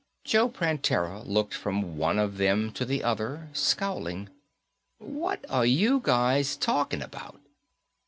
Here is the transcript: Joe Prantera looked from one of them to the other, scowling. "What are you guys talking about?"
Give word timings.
Joe 0.23 0.49
Prantera 0.49 1.21
looked 1.27 1.53
from 1.53 1.95
one 1.95 2.17
of 2.17 2.37
them 2.39 2.71
to 2.71 2.85
the 2.85 3.03
other, 3.03 3.49
scowling. 3.53 4.29
"What 4.97 5.45
are 5.47 5.63
you 5.63 5.99
guys 6.03 6.57
talking 6.57 7.03
about?" 7.03 7.39